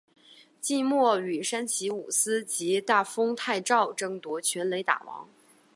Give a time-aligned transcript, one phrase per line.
[0.59, 5.29] 季末与山崎武司及大丰泰昭争夺全垒打王。